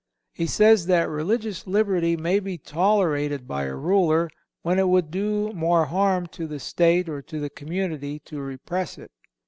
He 0.33 0.47
says 0.47 0.87
that 0.87 1.09
religious 1.09 1.67
liberty 1.67 2.17
may 2.17 2.39
be 2.39 2.57
tolerated 2.57 3.47
by 3.47 3.65
a 3.65 3.75
ruler 3.75 4.31
when 4.63 4.79
it 4.79 4.87
would 4.87 5.11
do 5.11 5.53
more 5.53 5.85
harm 5.85 6.25
to 6.33 6.47
the 6.47 6.59
state 6.59 7.07
or 7.07 7.21
to 7.21 7.39
the 7.39 7.51
community 7.51 8.17
to 8.21 8.39
repress 8.41 8.97
it. 8.97 9.11